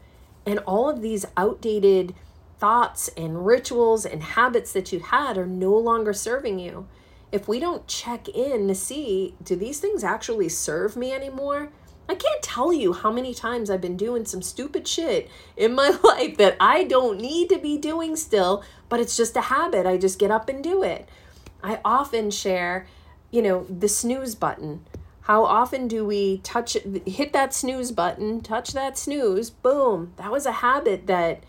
And 0.46 0.60
all 0.60 0.88
of 0.88 1.02
these 1.02 1.26
outdated 1.36 2.14
thoughts 2.58 3.08
and 3.16 3.44
rituals 3.44 4.06
and 4.06 4.22
habits 4.22 4.72
that 4.72 4.92
you 4.92 5.00
had 5.00 5.36
are 5.36 5.46
no 5.46 5.76
longer 5.76 6.14
serving 6.14 6.58
you. 6.58 6.88
If 7.30 7.46
we 7.46 7.60
don't 7.60 7.86
check 7.86 8.28
in 8.28 8.68
to 8.68 8.74
see, 8.74 9.34
do 9.42 9.54
these 9.54 9.80
things 9.80 10.02
actually 10.02 10.48
serve 10.48 10.96
me 10.96 11.12
anymore? 11.12 11.70
I 12.08 12.14
can't 12.14 12.42
tell 12.42 12.72
you 12.72 12.94
how 12.94 13.12
many 13.12 13.34
times 13.34 13.68
I've 13.68 13.82
been 13.82 13.98
doing 13.98 14.24
some 14.24 14.40
stupid 14.40 14.88
shit 14.88 15.30
in 15.56 15.74
my 15.74 15.90
life 16.02 16.38
that 16.38 16.56
I 16.58 16.84
don't 16.84 17.20
need 17.20 17.50
to 17.50 17.58
be 17.58 17.76
doing 17.76 18.16
still, 18.16 18.64
but 18.88 18.98
it's 18.98 19.16
just 19.16 19.36
a 19.36 19.42
habit. 19.42 19.84
I 19.84 19.98
just 19.98 20.18
get 20.18 20.30
up 20.30 20.48
and 20.48 20.64
do 20.64 20.82
it. 20.82 21.06
I 21.62 21.80
often 21.84 22.30
share, 22.30 22.86
you 23.30 23.42
know, 23.42 23.64
the 23.64 23.88
snooze 23.88 24.34
button. 24.34 24.86
How 25.22 25.44
often 25.44 25.88
do 25.88 26.06
we 26.06 26.38
touch 26.38 26.78
hit 27.04 27.34
that 27.34 27.52
snooze 27.52 27.92
button, 27.92 28.40
touch 28.40 28.72
that 28.72 28.96
snooze, 28.96 29.50
boom. 29.50 30.14
That 30.16 30.32
was 30.32 30.46
a 30.46 30.52
habit 30.52 31.06
that 31.08 31.44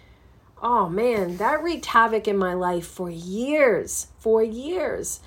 oh 0.62 0.90
man, 0.90 1.38
that 1.38 1.64
wreaked 1.64 1.86
havoc 1.86 2.28
in 2.28 2.38
my 2.38 2.54
life 2.54 2.86
for 2.86 3.10
years, 3.10 4.08
for 4.18 4.44
years. 4.44 5.22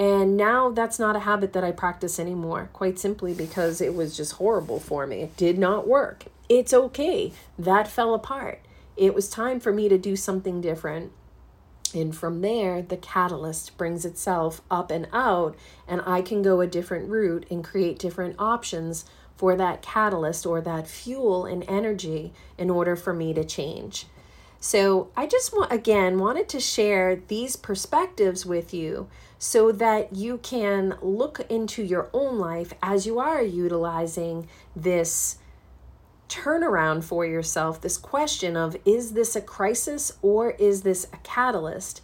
And 0.00 0.34
now 0.34 0.70
that's 0.70 0.98
not 0.98 1.14
a 1.14 1.20
habit 1.20 1.52
that 1.52 1.62
I 1.62 1.72
practice 1.72 2.18
anymore, 2.18 2.70
quite 2.72 2.98
simply 2.98 3.34
because 3.34 3.82
it 3.82 3.94
was 3.94 4.16
just 4.16 4.32
horrible 4.32 4.80
for 4.80 5.06
me. 5.06 5.20
It 5.20 5.36
did 5.36 5.58
not 5.58 5.86
work. 5.86 6.24
It's 6.48 6.72
okay. 6.72 7.34
That 7.58 7.86
fell 7.86 8.14
apart. 8.14 8.62
It 8.96 9.14
was 9.14 9.28
time 9.28 9.60
for 9.60 9.74
me 9.74 9.90
to 9.90 9.98
do 9.98 10.16
something 10.16 10.62
different. 10.62 11.12
And 11.94 12.16
from 12.16 12.40
there, 12.40 12.80
the 12.80 12.96
catalyst 12.96 13.76
brings 13.76 14.06
itself 14.06 14.62
up 14.70 14.90
and 14.90 15.06
out, 15.12 15.54
and 15.86 16.00
I 16.06 16.22
can 16.22 16.40
go 16.40 16.62
a 16.62 16.66
different 16.66 17.10
route 17.10 17.44
and 17.50 17.62
create 17.62 17.98
different 17.98 18.36
options 18.38 19.04
for 19.36 19.54
that 19.56 19.82
catalyst 19.82 20.46
or 20.46 20.62
that 20.62 20.88
fuel 20.88 21.44
and 21.44 21.62
energy 21.68 22.32
in 22.56 22.70
order 22.70 22.96
for 22.96 23.12
me 23.12 23.34
to 23.34 23.44
change. 23.44 24.06
So, 24.62 25.10
I 25.16 25.26
just 25.26 25.54
want 25.54 25.72
again 25.72 26.18
wanted 26.18 26.48
to 26.50 26.60
share 26.60 27.16
these 27.16 27.56
perspectives 27.56 28.46
with 28.46 28.72
you 28.72 29.08
so 29.42 29.72
that 29.72 30.14
you 30.14 30.36
can 30.36 30.98
look 31.00 31.40
into 31.48 31.82
your 31.82 32.10
own 32.12 32.38
life 32.38 32.74
as 32.82 33.06
you 33.06 33.18
are 33.18 33.42
utilizing 33.42 34.46
this 34.76 35.38
turnaround 36.28 37.02
for 37.02 37.24
yourself 37.24 37.80
this 37.80 37.96
question 37.96 38.54
of 38.54 38.76
is 38.84 39.14
this 39.14 39.34
a 39.34 39.40
crisis 39.40 40.12
or 40.20 40.50
is 40.52 40.82
this 40.82 41.06
a 41.10 41.16
catalyst? 41.22 42.02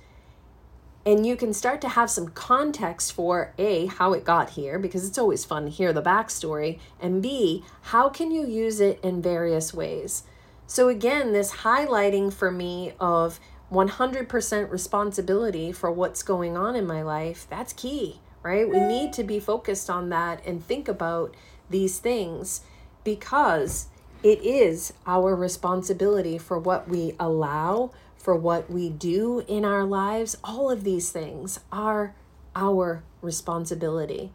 And 1.05 1.27
you 1.27 1.37
can 1.37 1.53
start 1.53 1.83
to 1.83 1.91
have 1.91 2.11
some 2.11 2.29
context 2.29 3.13
for 3.13 3.53
A, 3.59 3.85
how 3.85 4.15
it 4.15 4.25
got 4.25 4.51
here, 4.51 4.79
because 4.79 5.07
it's 5.07 5.19
always 5.19 5.45
fun 5.45 5.65
to 5.65 5.71
hear 5.71 5.93
the 5.93 6.03
backstory, 6.03 6.81
and 6.99 7.23
B, 7.23 7.63
how 7.83 8.09
can 8.09 8.33
you 8.33 8.45
use 8.45 8.81
it 8.81 8.99
in 9.05 9.23
various 9.23 9.73
ways? 9.73 10.25
So, 10.67 10.89
again, 10.89 11.33
this 11.33 11.53
highlighting 11.53 12.33
for 12.33 12.51
me 12.51 12.95
of 12.99 13.39
100% 13.73 14.71
responsibility 14.71 15.73
for 15.73 15.91
what's 15.91 16.23
going 16.23 16.57
on 16.57 16.77
in 16.77 16.87
my 16.87 17.03
life, 17.03 17.47
that's 17.51 17.73
key, 17.73 18.21
right? 18.43 18.69
We 18.69 18.81
need 18.81 19.13
to 19.15 19.25
be 19.25 19.41
focused 19.41 19.91
on 19.91 20.09
that 20.11 20.45
and 20.47 20.65
think 20.65 20.89
about 20.89 21.35
these 21.69 21.99
things 21.99 22.61
because 23.03 23.89
it 24.23 24.41
is 24.43 24.93
our 25.07 25.35
responsibility 25.35 26.39
for 26.39 26.59
what 26.59 26.89
we 26.89 27.15
allow, 27.19 27.91
for 28.17 28.37
what 28.37 28.71
we 28.71 28.89
do 28.89 29.45
in 29.49 29.65
our 29.65 29.85
lives. 29.85 30.37
All 30.43 30.71
of 30.71 30.85
these 30.85 31.11
things 31.11 31.61
are 31.73 32.15
our 32.55 33.03
responsibility. 33.21 34.33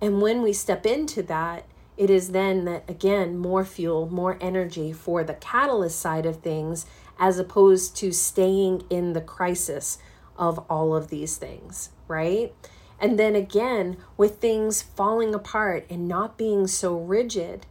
And 0.00 0.20
when 0.20 0.42
we 0.42 0.52
step 0.52 0.84
into 0.86 1.22
that, 1.24 1.64
it 1.96 2.10
is 2.10 2.30
then 2.30 2.64
that, 2.64 2.88
again, 2.88 3.36
more 3.36 3.64
fuel, 3.64 4.08
more 4.08 4.38
energy 4.40 4.92
for 4.92 5.22
the 5.22 5.34
catalyst 5.34 6.00
side 6.00 6.26
of 6.26 6.36
things 6.36 6.86
as 7.18 7.38
opposed 7.38 7.96
to 7.96 8.12
staying 8.12 8.84
in 8.90 9.12
the 9.12 9.20
crisis 9.20 9.98
of 10.36 10.58
all 10.70 10.94
of 10.94 11.08
these 11.08 11.36
things, 11.36 11.90
right? 12.08 12.54
And 13.00 13.18
then 13.18 13.34
again, 13.34 13.96
with 14.16 14.36
things 14.36 14.82
falling 14.82 15.34
apart 15.34 15.86
and 15.90 16.06
not 16.06 16.38
being 16.38 16.66
so 16.66 16.96
rigid 16.96 17.66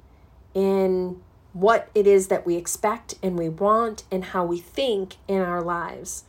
in 0.54 1.22
what 1.54 1.90
it 1.94 2.08
is 2.08 2.28
that 2.28 2.46
we 2.46 2.56
expect 2.56 3.16
and 3.22 3.38
we 3.38 3.50
want 3.50 4.04
and 4.12 4.26
how 4.26 4.46
we 4.46 4.60
think 4.60 5.16
in 5.28 5.42
our 5.42 5.62
lives. 5.62 6.24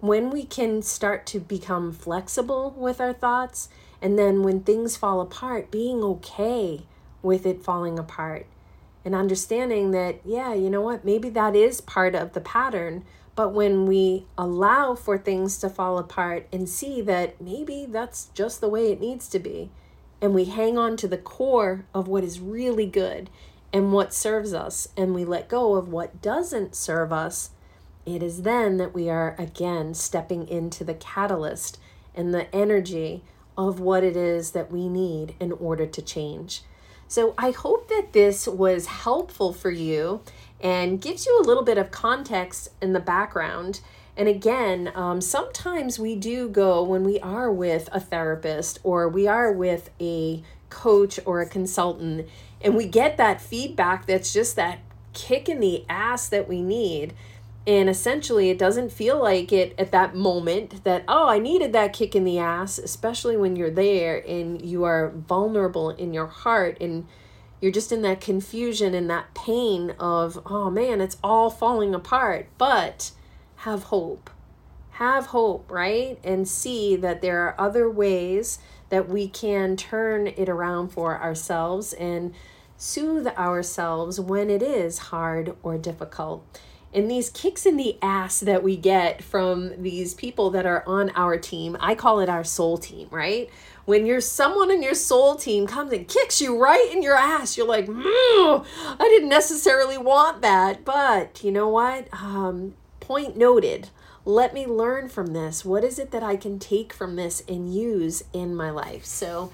When 0.00 0.30
we 0.30 0.44
can 0.44 0.82
start 0.82 1.26
to 1.26 1.40
become 1.40 1.92
flexible 1.92 2.74
with 2.76 3.00
our 3.00 3.12
thoughts, 3.12 3.68
and 4.02 4.18
then 4.18 4.42
when 4.42 4.60
things 4.60 4.96
fall 4.96 5.20
apart, 5.20 5.70
being 5.70 6.02
okay 6.02 6.82
with 7.22 7.46
it 7.46 7.62
falling 7.62 7.98
apart 7.98 8.46
and 9.04 9.14
understanding 9.14 9.90
that, 9.90 10.20
yeah, 10.24 10.54
you 10.54 10.70
know 10.70 10.80
what, 10.80 11.04
maybe 11.04 11.28
that 11.30 11.54
is 11.54 11.80
part 11.80 12.14
of 12.14 12.32
the 12.32 12.40
pattern. 12.40 13.04
But 13.36 13.52
when 13.52 13.86
we 13.86 14.26
allow 14.38 14.94
for 14.94 15.18
things 15.18 15.58
to 15.58 15.68
fall 15.68 15.98
apart 15.98 16.46
and 16.52 16.68
see 16.68 17.00
that 17.02 17.40
maybe 17.40 17.86
that's 17.88 18.26
just 18.34 18.60
the 18.60 18.68
way 18.68 18.92
it 18.92 19.00
needs 19.00 19.28
to 19.28 19.38
be, 19.38 19.70
and 20.20 20.34
we 20.34 20.44
hang 20.44 20.78
on 20.78 20.96
to 20.98 21.08
the 21.08 21.18
core 21.18 21.84
of 21.92 22.08
what 22.08 22.24
is 22.24 22.40
really 22.40 22.86
good 22.86 23.28
and 23.72 23.92
what 23.92 24.14
serves 24.14 24.54
us, 24.54 24.88
and 24.96 25.14
we 25.14 25.24
let 25.24 25.48
go 25.48 25.74
of 25.74 25.88
what 25.88 26.22
doesn't 26.22 26.76
serve 26.76 27.12
us, 27.12 27.50
it 28.06 28.22
is 28.22 28.42
then 28.42 28.76
that 28.76 28.94
we 28.94 29.10
are 29.10 29.34
again 29.38 29.94
stepping 29.94 30.46
into 30.46 30.84
the 30.84 30.94
catalyst 30.94 31.78
and 32.14 32.32
the 32.32 32.54
energy 32.54 33.24
of 33.58 33.80
what 33.80 34.04
it 34.04 34.16
is 34.16 34.52
that 34.52 34.70
we 34.70 34.88
need 34.88 35.34
in 35.40 35.50
order 35.52 35.86
to 35.86 36.02
change. 36.02 36.62
So 37.08 37.34
I 37.38 37.50
hope 37.50 37.88
that 37.88 38.12
this 38.12 38.46
was 38.46 38.86
helpful 38.86 39.52
for 39.52 39.70
you 39.70 40.22
and 40.60 41.00
gives 41.00 41.26
you 41.26 41.38
a 41.40 41.46
little 41.46 41.62
bit 41.62 41.78
of 41.78 41.90
context 41.90 42.70
in 42.80 42.92
the 42.92 43.00
background. 43.00 43.80
And 44.16 44.28
again, 44.28 44.92
um, 44.94 45.20
sometimes 45.20 45.98
we 45.98 46.14
do 46.16 46.48
go 46.48 46.82
when 46.82 47.04
we 47.04 47.18
are 47.20 47.50
with 47.50 47.88
a 47.92 48.00
therapist 48.00 48.78
or 48.82 49.08
we 49.08 49.26
are 49.26 49.52
with 49.52 49.90
a 50.00 50.42
coach 50.70 51.20
or 51.24 51.40
a 51.40 51.46
consultant, 51.46 52.28
and 52.60 52.74
we 52.74 52.86
get 52.86 53.16
that 53.16 53.40
feedback 53.40 54.06
that's 54.06 54.32
just 54.32 54.56
that 54.56 54.78
kick 55.12 55.48
in 55.48 55.60
the 55.60 55.84
ass 55.88 56.28
that 56.28 56.48
we 56.48 56.60
need 56.60 57.14
and 57.66 57.88
essentially, 57.88 58.50
it 58.50 58.58
doesn't 58.58 58.92
feel 58.92 59.18
like 59.18 59.50
it 59.50 59.74
at 59.78 59.90
that 59.92 60.14
moment 60.14 60.84
that, 60.84 61.02
oh, 61.08 61.28
I 61.28 61.38
needed 61.38 61.72
that 61.72 61.94
kick 61.94 62.14
in 62.14 62.24
the 62.24 62.38
ass, 62.38 62.78
especially 62.78 63.38
when 63.38 63.56
you're 63.56 63.70
there 63.70 64.18
and 64.28 64.60
you 64.62 64.84
are 64.84 65.10
vulnerable 65.10 65.88
in 65.88 66.12
your 66.12 66.26
heart 66.26 66.76
and 66.80 67.06
you're 67.62 67.72
just 67.72 67.90
in 67.90 68.02
that 68.02 68.20
confusion 68.20 68.92
and 68.92 69.08
that 69.08 69.32
pain 69.34 69.94
of, 69.98 70.38
oh 70.44 70.70
man, 70.70 71.00
it's 71.00 71.16
all 71.24 71.48
falling 71.48 71.94
apart. 71.94 72.48
But 72.58 73.12
have 73.56 73.84
hope. 73.84 74.28
Have 74.90 75.26
hope, 75.26 75.70
right? 75.70 76.18
And 76.22 76.46
see 76.46 76.96
that 76.96 77.22
there 77.22 77.40
are 77.40 77.58
other 77.58 77.88
ways 77.88 78.58
that 78.90 79.08
we 79.08 79.26
can 79.26 79.76
turn 79.76 80.26
it 80.26 80.50
around 80.50 80.90
for 80.90 81.18
ourselves 81.18 81.94
and 81.94 82.34
soothe 82.76 83.26
ourselves 83.28 84.20
when 84.20 84.50
it 84.50 84.62
is 84.62 84.98
hard 84.98 85.56
or 85.62 85.78
difficult 85.78 86.44
and 86.94 87.10
these 87.10 87.28
kicks 87.28 87.66
in 87.66 87.76
the 87.76 87.98
ass 88.00 88.40
that 88.40 88.62
we 88.62 88.76
get 88.76 89.22
from 89.22 89.82
these 89.82 90.14
people 90.14 90.50
that 90.50 90.64
are 90.64 90.84
on 90.86 91.10
our 91.16 91.36
team, 91.36 91.76
I 91.80 91.94
call 91.94 92.20
it 92.20 92.28
our 92.28 92.44
soul 92.44 92.78
team, 92.78 93.08
right? 93.10 93.50
When 93.84 94.06
you're 94.06 94.20
someone 94.20 94.70
in 94.70 94.82
your 94.82 94.94
soul 94.94 95.34
team 95.34 95.66
comes 95.66 95.92
and 95.92 96.06
kicks 96.06 96.40
you 96.40 96.58
right 96.58 96.88
in 96.92 97.02
your 97.02 97.16
ass, 97.16 97.56
you're 97.56 97.66
like, 97.66 97.86
I 97.90 98.96
didn't 99.00 99.28
necessarily 99.28 99.98
want 99.98 100.40
that, 100.42 100.84
but 100.84 101.42
you 101.42 101.50
know 101.50 101.68
what? 101.68 102.08
Um, 102.12 102.74
point 103.00 103.36
noted. 103.36 103.90
Let 104.24 104.54
me 104.54 104.64
learn 104.64 105.08
from 105.10 105.34
this. 105.34 105.64
What 105.64 105.84
is 105.84 105.98
it 105.98 106.12
that 106.12 106.22
I 106.22 106.36
can 106.36 106.58
take 106.58 106.94
from 106.94 107.16
this 107.16 107.42
and 107.46 107.74
use 107.74 108.24
in 108.32 108.54
my 108.54 108.70
life? 108.70 109.04
So, 109.04 109.52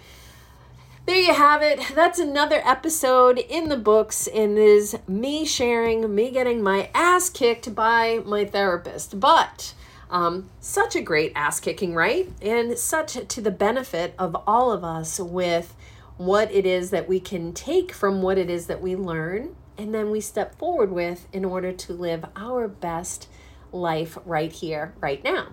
there 1.06 1.16
you 1.16 1.34
have 1.34 1.62
it. 1.62 1.80
That's 1.94 2.18
another 2.18 2.60
episode 2.64 3.38
in 3.38 3.68
the 3.68 3.76
books, 3.76 4.26
and 4.26 4.58
is 4.58 4.96
me 5.08 5.44
sharing, 5.44 6.14
me 6.14 6.30
getting 6.30 6.62
my 6.62 6.90
ass 6.94 7.30
kicked 7.30 7.74
by 7.74 8.20
my 8.24 8.44
therapist. 8.44 9.18
But 9.18 9.74
um, 10.10 10.50
such 10.60 10.94
a 10.96 11.00
great 11.00 11.32
ass 11.34 11.60
kicking, 11.60 11.94
right? 11.94 12.30
And 12.42 12.76
such 12.78 13.28
to 13.28 13.40
the 13.40 13.50
benefit 13.50 14.14
of 14.18 14.36
all 14.46 14.72
of 14.72 14.84
us 14.84 15.18
with 15.18 15.74
what 16.16 16.52
it 16.52 16.66
is 16.66 16.90
that 16.90 17.08
we 17.08 17.18
can 17.18 17.52
take 17.52 17.92
from 17.92 18.20
what 18.20 18.36
it 18.36 18.50
is 18.50 18.66
that 18.66 18.82
we 18.82 18.94
learn, 18.94 19.56
and 19.78 19.94
then 19.94 20.10
we 20.10 20.20
step 20.20 20.56
forward 20.58 20.92
with 20.92 21.26
in 21.32 21.44
order 21.44 21.72
to 21.72 21.92
live 21.92 22.24
our 22.36 22.68
best 22.68 23.28
life 23.72 24.18
right 24.26 24.52
here, 24.52 24.92
right 25.00 25.24
now. 25.24 25.48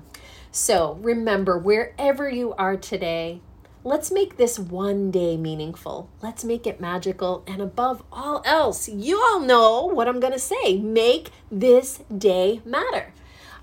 So 0.51 0.97
remember, 1.01 1.57
wherever 1.57 2.27
you 2.29 2.53
are 2.55 2.75
today, 2.75 3.41
Let's 3.87 4.11
make 4.11 4.35
this 4.35 4.59
one 4.59 5.11
day 5.11 5.37
meaningful. 5.37 6.09
Let's 6.21 6.43
make 6.43 6.67
it 6.67 6.81
magical. 6.81 7.45
And 7.47 7.61
above 7.61 8.03
all 8.11 8.41
else, 8.43 8.89
you 8.89 9.17
all 9.17 9.39
know 9.39 9.85
what 9.85 10.09
I'm 10.09 10.19
going 10.19 10.33
to 10.33 10.39
say. 10.39 10.77
Make 10.77 11.29
this 11.49 12.01
day 12.15 12.59
matter. 12.65 13.13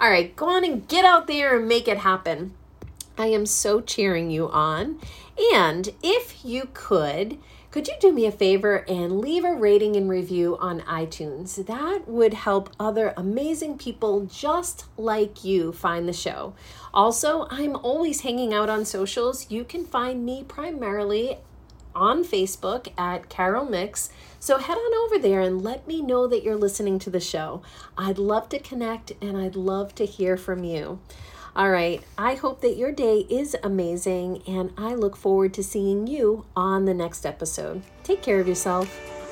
All 0.01 0.09
right, 0.09 0.35
go 0.35 0.49
on 0.49 0.65
and 0.65 0.89
get 0.89 1.05
out 1.05 1.27
there 1.27 1.59
and 1.59 1.69
make 1.69 1.89
it 1.89 1.99
happen. 1.99 2.55
I 3.19 3.27
am 3.27 3.45
so 3.45 3.83
cheering 3.83 4.31
you 4.31 4.49
on. 4.49 4.99
And 5.53 5.91
if 6.03 6.43
you 6.43 6.71
could, 6.73 7.37
could 7.75 7.89
you 7.89 7.95
do 7.99 8.13
me 8.13 8.25
a 8.25 8.31
favor 8.31 8.85
and 8.87 9.21
leave 9.21 9.45
a 9.45 9.53
rating 9.53 9.97
and 9.97 10.09
review 10.09 10.57
on 10.61 10.81
iTunes? 10.83 11.67
That 11.67 12.07
would 12.07 12.33
help 12.33 12.71
other 12.79 13.13
amazing 13.17 13.79
people 13.79 14.27
just 14.27 14.85
like 14.97 15.43
you 15.43 15.73
find 15.73 16.07
the 16.07 16.13
show. 16.13 16.55
Also, 16.93 17.49
I'm 17.51 17.75
always 17.75 18.21
hanging 18.21 18.55
out 18.55 18.71
on 18.71 18.85
socials. 18.85 19.51
You 19.51 19.65
can 19.65 19.85
find 19.85 20.25
me 20.25 20.45
primarily 20.45 21.39
on 21.97 22.23
Facebook 22.23 22.93
at 22.97 23.29
Carol 23.29 23.65
Mix. 23.65 24.09
So 24.39 24.59
head 24.59 24.79
on 24.79 24.95
over 25.07 25.19
there 25.19 25.41
and 25.41 25.61
let 25.61 25.89
me 25.89 26.01
know 26.01 26.29
that 26.29 26.45
you're 26.45 26.55
listening 26.55 27.01
to 27.01 27.11
the 27.11 27.19
show. 27.19 27.61
I'd 27.99 28.19
love 28.19 28.49
to 28.51 28.61
connect 28.61 29.15
and 29.21 29.37
I'd 29.37 29.57
love 29.57 29.97
to 29.97 30.07
hear 30.07 30.37
from 30.37 30.63
you. 30.63 31.01
All 31.57 31.71
right, 31.71 32.03
I 32.19 32.35
hope 32.35 32.63
that 32.63 32.77
your 32.77 32.91
day 32.91 33.27
is 33.31 33.55
amazing, 33.63 34.43
and 34.45 34.73
I 34.77 34.95
look 34.95 35.15
forward 35.15 35.55
to 35.55 35.63
seeing 35.63 36.09
you 36.09 36.47
on 36.57 36.85
the 36.85 36.95
next 36.95 37.25
episode. 37.25 37.83
Take 38.03 38.23
care 38.23 38.41
of 38.41 38.49
yourself. 38.49 39.24